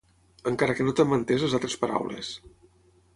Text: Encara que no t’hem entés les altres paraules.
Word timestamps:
Encara 0.51 0.75
que 0.79 0.87
no 0.87 0.93
t’hem 0.99 1.13
entés 1.17 1.45
les 1.45 1.55
altres 1.59 1.77
paraules. 1.85 2.33